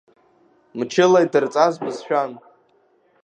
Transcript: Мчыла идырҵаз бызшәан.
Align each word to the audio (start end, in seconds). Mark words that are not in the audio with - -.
Мчыла 0.77 1.19
идырҵаз 1.25 1.73
бызшәан. 1.83 2.31